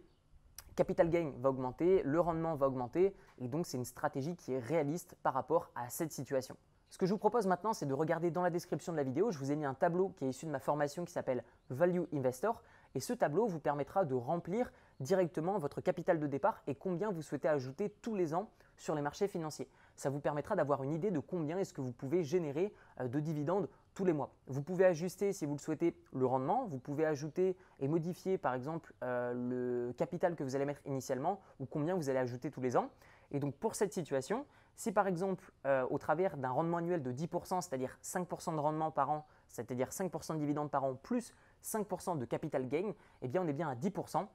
capital 0.77 1.09
gain 1.09 1.33
va 1.39 1.49
augmenter, 1.49 2.03
le 2.05 2.19
rendement 2.21 2.55
va 2.55 2.67
augmenter, 2.67 3.13
et 3.39 3.47
donc 3.47 3.65
c'est 3.65 3.77
une 3.77 3.83
stratégie 3.83 4.35
qui 4.35 4.53
est 4.53 4.59
réaliste 4.59 5.15
par 5.23 5.33
rapport 5.33 5.71
à 5.75 5.89
cette 5.89 6.13
situation. 6.13 6.55
Ce 6.89 6.97
que 6.97 7.05
je 7.05 7.11
vous 7.11 7.17
propose 7.17 7.47
maintenant, 7.47 7.73
c'est 7.73 7.87
de 7.87 7.93
regarder 7.93 8.31
dans 8.31 8.43
la 8.43 8.51
description 8.51 8.93
de 8.93 8.97
la 8.97 9.03
vidéo, 9.03 9.31
je 9.31 9.39
vous 9.39 9.51
ai 9.51 9.55
mis 9.55 9.65
un 9.65 9.73
tableau 9.73 10.09
qui 10.09 10.23
est 10.23 10.29
issu 10.29 10.45
de 10.45 10.51
ma 10.51 10.59
formation 10.59 11.03
qui 11.03 11.11
s'appelle 11.11 11.43
Value 11.71 12.03
Investor, 12.13 12.61
et 12.93 12.99
ce 12.99 13.11
tableau 13.11 13.47
vous 13.47 13.59
permettra 13.59 14.05
de 14.05 14.13
remplir 14.13 14.71
directement 14.99 15.57
votre 15.57 15.81
capital 15.81 16.19
de 16.19 16.27
départ 16.27 16.61
et 16.67 16.75
combien 16.75 17.11
vous 17.11 17.23
souhaitez 17.23 17.47
ajouter 17.47 17.89
tous 18.01 18.15
les 18.15 18.35
ans 18.35 18.49
sur 18.77 18.93
les 18.93 19.01
marchés 19.01 19.27
financiers. 19.27 19.67
Ça 19.95 20.11
vous 20.11 20.19
permettra 20.19 20.55
d'avoir 20.55 20.83
une 20.83 20.93
idée 20.93 21.09
de 21.11 21.19
combien 21.19 21.57
est-ce 21.57 21.73
que 21.73 21.81
vous 21.81 21.91
pouvez 21.91 22.23
générer 22.23 22.71
euh, 23.01 23.07
de 23.07 23.19
dividendes 23.19 23.67
tous 23.97 24.05
les 24.05 24.13
mois. 24.13 24.29
Vous 24.45 24.61
pouvez 24.61 24.85
ajuster, 24.85 25.33
si 25.33 25.47
vous 25.47 25.53
le 25.53 25.59
souhaitez, 25.59 25.95
le 26.13 26.25
rendement. 26.27 26.67
Vous 26.67 26.77
pouvez 26.77 27.03
ajouter 27.03 27.57
et 27.79 27.87
modifier, 27.87 28.37
par 28.37 28.53
exemple, 28.53 28.93
euh, 29.03 29.33
le 29.33 29.93
capital 29.93 30.35
que 30.35 30.43
vous 30.43 30.55
allez 30.55 30.65
mettre 30.65 30.85
initialement 30.85 31.41
ou 31.59 31.65
combien 31.65 31.95
vous 31.95 32.07
allez 32.07 32.19
ajouter 32.19 32.51
tous 32.51 32.61
les 32.61 32.77
ans. 32.77 32.91
Et 33.31 33.39
donc, 33.39 33.55
pour 33.55 33.73
cette 33.73 33.91
situation, 33.91 34.45
si 34.75 34.91
par 34.91 35.07
exemple, 35.07 35.51
euh, 35.65 35.83
au 35.89 35.97
travers 35.97 36.37
d'un 36.37 36.51
rendement 36.51 36.77
annuel 36.77 37.01
de 37.01 37.11
10%, 37.11 37.59
c'est-à-dire 37.61 37.97
5% 38.03 38.53
de 38.53 38.59
rendement 38.59 38.91
par 38.91 39.09
an, 39.09 39.25
c'est-à-dire 39.47 39.89
5% 39.89 40.35
de 40.35 40.39
dividendes 40.39 40.69
par 40.69 40.83
an 40.83 40.93
plus 40.93 41.33
5% 41.63 42.19
de 42.19 42.25
capital 42.25 42.67
gain, 42.67 42.93
eh 43.23 43.27
bien, 43.27 43.41
on 43.41 43.47
est 43.47 43.53
bien 43.53 43.67
à 43.67 43.73
10%. 43.73 44.27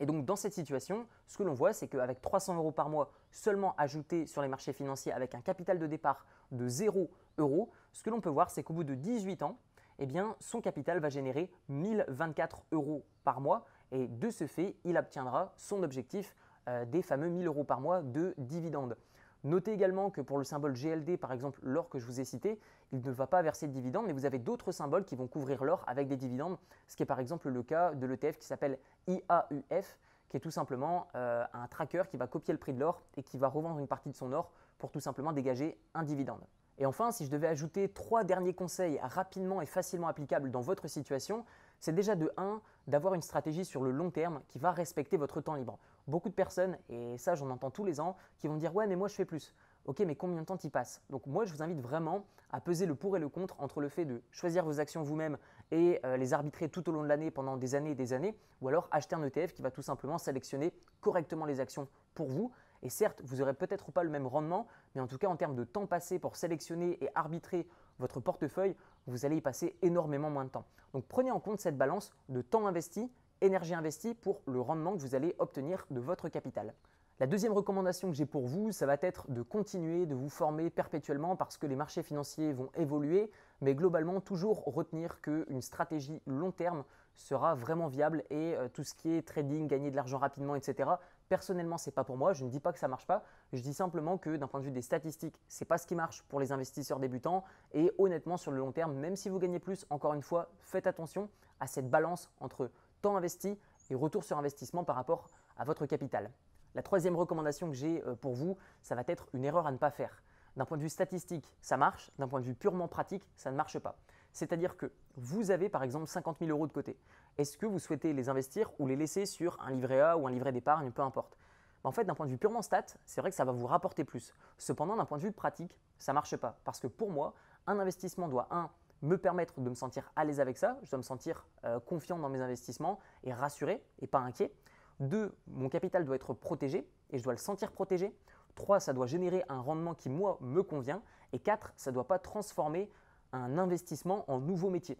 Et 0.00 0.06
donc 0.06 0.24
dans 0.24 0.36
cette 0.36 0.52
situation, 0.52 1.06
ce 1.26 1.38
que 1.38 1.42
l'on 1.42 1.54
voit, 1.54 1.72
c'est 1.72 1.88
qu'avec 1.88 2.20
300 2.20 2.56
euros 2.56 2.72
par 2.72 2.88
mois 2.88 3.12
seulement 3.30 3.74
ajoutés 3.78 4.26
sur 4.26 4.42
les 4.42 4.48
marchés 4.48 4.72
financiers 4.72 5.12
avec 5.12 5.34
un 5.34 5.40
capital 5.40 5.78
de 5.78 5.86
départ 5.86 6.26
de 6.50 6.68
0 6.68 7.08
euros, 7.38 7.70
ce 7.96 8.02
que 8.02 8.10
l'on 8.10 8.20
peut 8.20 8.28
voir, 8.28 8.50
c'est 8.50 8.62
qu'au 8.62 8.74
bout 8.74 8.84
de 8.84 8.94
18 8.94 9.42
ans, 9.42 9.56
eh 9.98 10.06
son 10.38 10.60
capital 10.60 11.00
va 11.00 11.08
générer 11.08 11.50
1024 11.70 12.64
euros 12.72 13.06
par 13.24 13.40
mois 13.40 13.64
et 13.90 14.06
de 14.06 14.28
ce 14.28 14.46
fait, 14.46 14.76
il 14.84 14.98
obtiendra 14.98 15.54
son 15.56 15.82
objectif 15.82 16.36
euh, 16.68 16.84
des 16.84 17.00
fameux 17.00 17.30
1000 17.30 17.46
euros 17.46 17.64
par 17.64 17.80
mois 17.80 18.02
de 18.02 18.34
dividendes. 18.36 18.98
Notez 19.44 19.72
également 19.72 20.10
que 20.10 20.20
pour 20.20 20.36
le 20.36 20.44
symbole 20.44 20.74
GLD, 20.74 21.16
par 21.16 21.32
exemple 21.32 21.58
l'or 21.62 21.88
que 21.88 21.98
je 21.98 22.04
vous 22.04 22.20
ai 22.20 22.26
cité, 22.26 22.60
il 22.92 23.00
ne 23.00 23.10
va 23.10 23.26
pas 23.26 23.40
verser 23.40 23.66
de 23.66 23.72
dividendes, 23.72 24.04
mais 24.06 24.12
vous 24.12 24.26
avez 24.26 24.40
d'autres 24.40 24.72
symboles 24.72 25.06
qui 25.06 25.16
vont 25.16 25.26
couvrir 25.26 25.64
l'or 25.64 25.82
avec 25.86 26.06
des 26.06 26.16
dividendes, 26.16 26.58
ce 26.88 26.96
qui 26.96 27.02
est 27.02 27.06
par 27.06 27.18
exemple 27.20 27.48
le 27.48 27.62
cas 27.62 27.94
de 27.94 28.04
l'ETF 28.06 28.36
qui 28.36 28.46
s'appelle 28.46 28.78
IAUF, 29.06 29.98
qui 30.28 30.36
est 30.36 30.40
tout 30.40 30.50
simplement 30.50 31.08
euh, 31.14 31.46
un 31.54 31.66
tracker 31.68 32.02
qui 32.10 32.18
va 32.18 32.26
copier 32.26 32.52
le 32.52 32.60
prix 32.60 32.74
de 32.74 32.80
l'or 32.80 33.00
et 33.16 33.22
qui 33.22 33.38
va 33.38 33.48
revendre 33.48 33.78
une 33.78 33.88
partie 33.88 34.10
de 34.10 34.16
son 34.16 34.32
or 34.34 34.52
pour 34.76 34.90
tout 34.90 35.00
simplement 35.00 35.32
dégager 35.32 35.78
un 35.94 36.02
dividende. 36.02 36.44
Et 36.78 36.86
enfin, 36.86 37.10
si 37.10 37.24
je 37.24 37.30
devais 37.30 37.46
ajouter 37.46 37.88
trois 37.88 38.24
derniers 38.24 38.54
conseils 38.54 38.98
rapidement 39.02 39.62
et 39.62 39.66
facilement 39.66 40.08
applicables 40.08 40.50
dans 40.50 40.60
votre 40.60 40.88
situation, 40.88 41.44
c'est 41.80 41.94
déjà 41.94 42.14
de 42.14 42.30
1 42.36 42.60
d'avoir 42.86 43.14
une 43.14 43.22
stratégie 43.22 43.64
sur 43.64 43.82
le 43.82 43.90
long 43.90 44.10
terme 44.10 44.40
qui 44.48 44.58
va 44.58 44.72
respecter 44.72 45.16
votre 45.16 45.40
temps 45.40 45.54
libre. 45.54 45.78
Beaucoup 46.06 46.28
de 46.28 46.34
personnes, 46.34 46.76
et 46.88 47.16
ça 47.18 47.34
j'en 47.34 47.50
entends 47.50 47.70
tous 47.70 47.84
les 47.84 48.00
ans, 48.00 48.16
qui 48.38 48.46
vont 48.46 48.56
dire 48.56 48.74
ouais 48.74 48.86
mais 48.86 48.96
moi 48.96 49.08
je 49.08 49.14
fais 49.14 49.24
plus. 49.24 49.54
Ok 49.86 50.00
mais 50.00 50.16
combien 50.16 50.40
de 50.40 50.46
temps 50.46 50.56
tu 50.56 50.70
passes? 50.70 51.02
Donc 51.10 51.26
moi 51.26 51.44
je 51.44 51.52
vous 51.52 51.62
invite 51.62 51.80
vraiment 51.80 52.24
à 52.52 52.60
peser 52.60 52.86
le 52.86 52.94
pour 52.94 53.16
et 53.16 53.20
le 53.20 53.28
contre 53.28 53.56
entre 53.58 53.80
le 53.80 53.88
fait 53.88 54.04
de 54.04 54.22
choisir 54.30 54.64
vos 54.64 54.78
actions 54.80 55.02
vous-même 55.02 55.38
et 55.70 56.00
euh, 56.04 56.16
les 56.16 56.32
arbitrer 56.32 56.68
tout 56.68 56.88
au 56.88 56.92
long 56.92 57.02
de 57.02 57.08
l'année 57.08 57.30
pendant 57.30 57.56
des 57.56 57.74
années 57.74 57.90
et 57.90 57.94
des 57.94 58.12
années, 58.12 58.36
ou 58.60 58.68
alors 58.68 58.88
acheter 58.90 59.16
un 59.16 59.22
ETF 59.22 59.52
qui 59.52 59.62
va 59.62 59.70
tout 59.70 59.82
simplement 59.82 60.18
sélectionner 60.18 60.72
correctement 61.00 61.44
les 61.44 61.60
actions 61.60 61.88
pour 62.14 62.28
vous. 62.28 62.52
Et 62.82 62.90
certes, 62.90 63.20
vous 63.24 63.36
n'aurez 63.36 63.54
peut-être 63.54 63.90
pas 63.90 64.04
le 64.04 64.10
même 64.10 64.26
rendement, 64.26 64.66
mais 64.96 65.02
en 65.02 65.06
tout 65.06 65.18
cas 65.18 65.28
en 65.28 65.36
termes 65.36 65.54
de 65.54 65.64
temps 65.64 65.86
passé 65.86 66.18
pour 66.18 66.36
sélectionner 66.36 66.98
et 67.04 67.10
arbitrer 67.14 67.68
votre 67.98 68.18
portefeuille, 68.18 68.74
vous 69.06 69.26
allez 69.26 69.36
y 69.36 69.40
passer 69.42 69.76
énormément 69.82 70.30
moins 70.30 70.46
de 70.46 70.50
temps. 70.50 70.64
Donc 70.94 71.04
prenez 71.06 71.30
en 71.30 71.38
compte 71.38 71.60
cette 71.60 71.76
balance 71.76 72.14
de 72.30 72.40
temps 72.40 72.66
investi, 72.66 73.12
énergie 73.42 73.74
investie 73.74 74.14
pour 74.14 74.40
le 74.46 74.58
rendement 74.58 74.96
que 74.96 75.02
vous 75.02 75.14
allez 75.14 75.36
obtenir 75.38 75.86
de 75.90 76.00
votre 76.00 76.30
capital. 76.30 76.74
La 77.20 77.26
deuxième 77.26 77.52
recommandation 77.52 78.10
que 78.10 78.16
j'ai 78.16 78.26
pour 78.26 78.46
vous, 78.46 78.72
ça 78.72 78.86
va 78.86 78.96
être 79.00 79.30
de 79.30 79.42
continuer 79.42 80.06
de 80.06 80.14
vous 80.14 80.28
former 80.30 80.70
perpétuellement 80.70 81.36
parce 81.36 81.58
que 81.58 81.66
les 81.66 81.76
marchés 81.76 82.02
financiers 82.02 82.54
vont 82.54 82.70
évoluer, 82.74 83.30
mais 83.60 83.74
globalement 83.74 84.20
toujours 84.20 84.64
retenir 84.64 85.20
qu'une 85.20 85.62
stratégie 85.62 86.22
long 86.26 86.52
terme 86.52 86.84
sera 87.16 87.54
vraiment 87.54 87.88
viable 87.88 88.22
et 88.30 88.54
euh, 88.56 88.68
tout 88.68 88.84
ce 88.84 88.94
qui 88.94 89.12
est 89.12 89.26
trading, 89.26 89.66
gagner 89.66 89.90
de 89.90 89.96
l'argent 89.96 90.18
rapidement, 90.18 90.54
etc. 90.54 90.90
Personnellement, 91.28 91.78
ce 91.78 91.88
n'est 91.88 91.94
pas 91.94 92.04
pour 92.04 92.16
moi. 92.16 92.32
Je 92.32 92.44
ne 92.44 92.50
dis 92.50 92.60
pas 92.60 92.72
que 92.72 92.78
ça 92.78 92.88
marche 92.88 93.06
pas. 93.06 93.24
Je 93.52 93.60
dis 93.60 93.74
simplement 93.74 94.18
que 94.18 94.36
d'un 94.36 94.46
point 94.46 94.60
de 94.60 94.66
vue 94.66 94.70
des 94.70 94.82
statistiques, 94.82 95.40
ce 95.48 95.64
n'est 95.64 95.66
pas 95.66 95.78
ce 95.78 95.86
qui 95.86 95.94
marche 95.94 96.22
pour 96.28 96.38
les 96.38 96.52
investisseurs 96.52 97.00
débutants. 97.00 97.42
Et 97.72 97.90
honnêtement, 97.98 98.36
sur 98.36 98.52
le 98.52 98.58
long 98.58 98.72
terme, 98.72 98.94
même 98.94 99.16
si 99.16 99.28
vous 99.28 99.38
gagnez 99.38 99.58
plus, 99.58 99.86
encore 99.90 100.14
une 100.14 100.22
fois, 100.22 100.48
faites 100.60 100.86
attention 100.86 101.28
à 101.58 101.66
cette 101.66 101.90
balance 101.90 102.30
entre 102.40 102.70
temps 103.02 103.16
investi 103.16 103.58
et 103.90 103.94
retour 103.94 104.24
sur 104.24 104.38
investissement 104.38 104.84
par 104.84 104.96
rapport 104.96 105.28
à 105.56 105.64
votre 105.64 105.86
capital. 105.86 106.30
La 106.74 106.82
troisième 106.82 107.16
recommandation 107.16 107.68
que 107.68 107.74
j'ai 107.74 108.02
euh, 108.06 108.14
pour 108.14 108.34
vous, 108.34 108.56
ça 108.82 108.94
va 108.94 109.02
être 109.06 109.26
une 109.32 109.44
erreur 109.44 109.66
à 109.66 109.72
ne 109.72 109.78
pas 109.78 109.90
faire. 109.90 110.22
D'un 110.56 110.64
point 110.64 110.76
de 110.76 110.82
vue 110.82 110.88
statistique, 110.88 111.50
ça 111.60 111.76
marche. 111.76 112.10
D'un 112.18 112.28
point 112.28 112.40
de 112.40 112.44
vue 112.44 112.54
purement 112.54 112.88
pratique, 112.88 113.22
ça 113.36 113.50
ne 113.50 113.56
marche 113.56 113.78
pas. 113.78 113.96
C'est-à-dire 114.36 114.76
que 114.76 114.92
vous 115.16 115.50
avez 115.50 115.70
par 115.70 115.82
exemple 115.82 116.06
50 116.06 116.40
000 116.40 116.50
euros 116.50 116.66
de 116.66 116.72
côté. 116.72 116.98
Est-ce 117.38 117.56
que 117.56 117.64
vous 117.64 117.78
souhaitez 117.78 118.12
les 118.12 118.28
investir 118.28 118.70
ou 118.78 118.86
les 118.86 118.94
laisser 118.94 119.24
sur 119.24 119.58
un 119.62 119.70
livret 119.70 119.98
A 119.98 120.18
ou 120.18 120.26
un 120.26 120.30
livret 120.30 120.52
d'épargne, 120.52 120.90
peu 120.90 121.00
importe? 121.00 121.38
En 121.84 121.90
fait, 121.90 122.04
d'un 122.04 122.14
point 122.14 122.26
de 122.26 122.32
vue 122.32 122.36
purement 122.36 122.60
stat, 122.60 122.84
c'est 123.06 123.22
vrai 123.22 123.30
que 123.30 123.36
ça 123.36 123.46
va 123.46 123.52
vous 123.52 123.66
rapporter 123.66 124.04
plus. 124.04 124.34
Cependant, 124.58 124.94
d'un 124.94 125.06
point 125.06 125.16
de 125.16 125.22
vue 125.22 125.32
pratique, 125.32 125.74
ça 125.98 126.12
ne 126.12 126.16
marche 126.16 126.36
pas. 126.36 126.58
Parce 126.64 126.80
que 126.80 126.86
pour 126.86 127.10
moi, 127.10 127.32
un 127.66 127.78
investissement 127.78 128.28
doit, 128.28 128.46
un, 128.50 128.68
me 129.00 129.16
permettre 129.16 129.58
de 129.58 129.70
me 129.70 129.74
sentir 129.74 130.12
à 130.16 130.26
l'aise 130.26 130.38
avec 130.38 130.58
ça, 130.58 130.76
je 130.82 130.90
dois 130.90 130.98
me 130.98 131.02
sentir 131.02 131.46
euh, 131.64 131.80
confiant 131.80 132.18
dans 132.18 132.28
mes 132.28 132.40
investissements 132.40 132.98
et 133.24 133.32
rassuré 133.32 133.82
et 134.00 134.06
pas 134.06 134.18
inquiet. 134.18 134.52
Deux, 135.00 135.34
mon 135.46 135.70
capital 135.70 136.04
doit 136.04 136.16
être 136.16 136.34
protégé 136.34 136.86
et 137.08 137.16
je 137.16 137.24
dois 137.24 137.32
le 137.32 137.38
sentir 137.38 137.72
protégé. 137.72 138.14
Trois, 138.54 138.80
ça 138.80 138.92
doit 138.92 139.06
générer 139.06 139.44
un 139.48 139.60
rendement 139.60 139.94
qui, 139.94 140.10
moi, 140.10 140.36
me 140.42 140.62
convient. 140.62 141.00
Et 141.32 141.38
quatre, 141.38 141.72
ça 141.76 141.90
ne 141.90 141.94
doit 141.94 142.06
pas 142.06 142.18
transformer 142.18 142.90
un 143.36 143.58
investissement 143.58 144.24
en 144.30 144.40
nouveau 144.40 144.70
métier. 144.70 144.98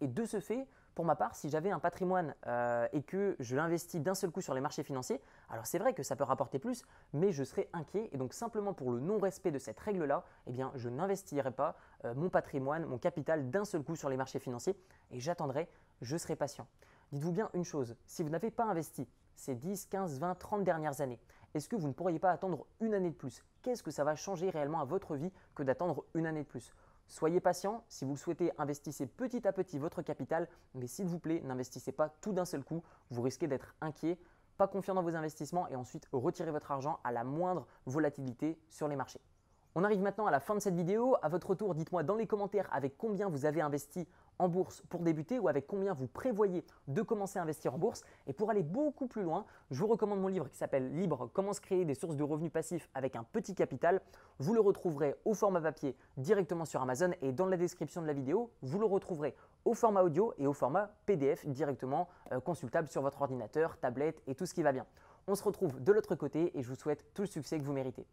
Et 0.00 0.08
de 0.08 0.24
ce 0.24 0.40
fait, 0.40 0.66
pour 0.94 1.04
ma 1.04 1.14
part, 1.14 1.34
si 1.34 1.48
j'avais 1.48 1.70
un 1.70 1.78
patrimoine 1.78 2.34
euh, 2.46 2.86
et 2.92 3.02
que 3.02 3.36
je 3.38 3.56
l'investis 3.56 4.00
d'un 4.00 4.14
seul 4.14 4.30
coup 4.30 4.40
sur 4.40 4.54
les 4.54 4.60
marchés 4.60 4.82
financiers, 4.82 5.20
alors 5.48 5.66
c'est 5.66 5.78
vrai 5.78 5.94
que 5.94 6.02
ça 6.02 6.16
peut 6.16 6.24
rapporter 6.24 6.58
plus, 6.58 6.84
mais 7.12 7.32
je 7.32 7.44
serais 7.44 7.68
inquiet. 7.72 8.08
Et 8.12 8.18
donc 8.18 8.34
simplement 8.34 8.74
pour 8.74 8.90
le 8.90 9.00
non-respect 9.00 9.50
de 9.50 9.58
cette 9.58 9.78
règle-là, 9.80 10.24
eh 10.46 10.52
bien, 10.52 10.72
je 10.74 10.88
n'investirai 10.88 11.52
pas 11.52 11.76
euh, 12.04 12.14
mon 12.14 12.28
patrimoine, 12.28 12.84
mon 12.86 12.98
capital 12.98 13.50
d'un 13.50 13.64
seul 13.64 13.82
coup 13.82 13.96
sur 13.96 14.08
les 14.08 14.16
marchés 14.16 14.40
financiers 14.40 14.76
et 15.10 15.20
j'attendrai, 15.20 15.68
je 16.02 16.16
serai 16.16 16.36
patient. 16.36 16.66
Dites-vous 17.12 17.32
bien 17.32 17.50
une 17.54 17.64
chose, 17.64 17.96
si 18.06 18.22
vous 18.22 18.30
n'avez 18.30 18.50
pas 18.50 18.64
investi 18.64 19.08
ces 19.36 19.54
10, 19.54 19.86
15, 19.86 20.18
20, 20.18 20.34
30 20.34 20.64
dernières 20.64 21.00
années, 21.00 21.18
est-ce 21.54 21.68
que 21.68 21.76
vous 21.76 21.88
ne 21.88 21.92
pourriez 21.92 22.18
pas 22.18 22.30
attendre 22.30 22.66
une 22.80 22.94
année 22.94 23.10
de 23.10 23.16
plus? 23.16 23.42
Qu'est-ce 23.62 23.82
que 23.82 23.90
ça 23.90 24.04
va 24.04 24.14
changer 24.14 24.50
réellement 24.50 24.80
à 24.80 24.84
votre 24.84 25.16
vie 25.16 25.32
que 25.54 25.62
d'attendre 25.62 26.04
une 26.14 26.26
année 26.26 26.42
de 26.42 26.48
plus? 26.48 26.72
Soyez 27.10 27.40
patient, 27.40 27.82
si 27.88 28.04
vous 28.04 28.12
le 28.12 28.16
souhaitez, 28.16 28.52
investissez 28.56 29.04
petit 29.04 29.44
à 29.48 29.52
petit 29.52 29.80
votre 29.80 30.00
capital, 30.00 30.46
mais 30.76 30.86
s'il 30.86 31.06
vous 31.06 31.18
plaît, 31.18 31.40
n'investissez 31.44 31.90
pas 31.90 32.08
tout 32.20 32.32
d'un 32.32 32.44
seul 32.44 32.62
coup, 32.62 32.84
vous 33.10 33.20
risquez 33.20 33.48
d'être 33.48 33.74
inquiet, 33.80 34.16
pas 34.56 34.68
confiant 34.68 34.94
dans 34.94 35.02
vos 35.02 35.16
investissements 35.16 35.66
et 35.66 35.74
ensuite 35.74 36.06
retirer 36.12 36.52
votre 36.52 36.70
argent 36.70 37.00
à 37.02 37.10
la 37.10 37.24
moindre 37.24 37.66
volatilité 37.84 38.60
sur 38.68 38.86
les 38.86 38.94
marchés. 38.94 39.20
On 39.76 39.84
arrive 39.84 40.00
maintenant 40.00 40.26
à 40.26 40.32
la 40.32 40.40
fin 40.40 40.56
de 40.56 40.60
cette 40.60 40.74
vidéo. 40.74 41.14
À 41.22 41.28
votre 41.28 41.54
tour, 41.54 41.76
dites-moi 41.76 42.02
dans 42.02 42.16
les 42.16 42.26
commentaires 42.26 42.68
avec 42.72 42.98
combien 42.98 43.28
vous 43.28 43.44
avez 43.44 43.60
investi 43.60 44.08
en 44.40 44.48
bourse 44.48 44.82
pour 44.88 45.02
débuter 45.02 45.38
ou 45.38 45.46
avec 45.46 45.68
combien 45.68 45.94
vous 45.94 46.08
prévoyez 46.08 46.64
de 46.88 47.02
commencer 47.02 47.38
à 47.38 47.42
investir 47.42 47.74
en 47.74 47.78
bourse. 47.78 48.02
Et 48.26 48.32
pour 48.32 48.50
aller 48.50 48.64
beaucoup 48.64 49.06
plus 49.06 49.22
loin, 49.22 49.46
je 49.70 49.78
vous 49.78 49.86
recommande 49.86 50.20
mon 50.20 50.26
livre 50.26 50.48
qui 50.48 50.56
s'appelle 50.56 50.92
Libre, 50.92 51.30
comment 51.32 51.52
se 51.52 51.60
créer 51.60 51.84
des 51.84 51.94
sources 51.94 52.16
de 52.16 52.24
revenus 52.24 52.50
passifs 52.50 52.88
avec 52.94 53.14
un 53.14 53.22
petit 53.22 53.54
capital. 53.54 54.00
Vous 54.40 54.54
le 54.54 54.60
retrouverez 54.60 55.14
au 55.24 55.34
format 55.34 55.60
papier 55.60 55.96
directement 56.16 56.64
sur 56.64 56.82
Amazon 56.82 57.12
et 57.22 57.30
dans 57.30 57.46
la 57.46 57.56
description 57.56 58.02
de 58.02 58.08
la 58.08 58.12
vidéo, 58.12 58.50
vous 58.62 58.80
le 58.80 58.86
retrouverez 58.86 59.36
au 59.64 59.74
format 59.74 60.02
audio 60.02 60.34
et 60.38 60.48
au 60.48 60.52
format 60.52 60.90
PDF 61.06 61.46
directement 61.46 62.08
euh, 62.32 62.40
consultable 62.40 62.88
sur 62.88 63.02
votre 63.02 63.22
ordinateur, 63.22 63.78
tablette 63.78 64.20
et 64.26 64.34
tout 64.34 64.46
ce 64.46 64.54
qui 64.54 64.64
va 64.64 64.72
bien. 64.72 64.86
On 65.28 65.36
se 65.36 65.44
retrouve 65.44 65.80
de 65.80 65.92
l'autre 65.92 66.16
côté 66.16 66.58
et 66.58 66.62
je 66.62 66.68
vous 66.68 66.74
souhaite 66.74 67.06
tout 67.14 67.22
le 67.22 67.28
succès 67.28 67.56
que 67.56 67.64
vous 67.64 67.72
méritez. 67.72 68.04